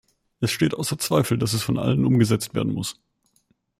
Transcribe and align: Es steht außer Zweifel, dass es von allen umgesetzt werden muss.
Es 0.39 0.49
steht 0.49 0.73
außer 0.73 0.97
Zweifel, 0.97 1.37
dass 1.37 1.53
es 1.53 1.61
von 1.61 1.77
allen 1.77 2.05
umgesetzt 2.05 2.55
werden 2.55 2.73
muss. 2.73 2.99